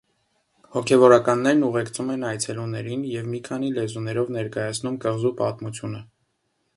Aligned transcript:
Հոգևորականներն 0.75 1.61
ուղեկցում 1.67 2.09
են 2.13 2.25
այցելուներին 2.29 3.05
և 3.11 3.29
մի 3.33 3.41
քանի 3.49 3.69
լեզուներով 3.75 4.35
ներկայացնում 4.39 4.97
կղզու 5.05 5.33
պատմությունը։ 5.43 6.03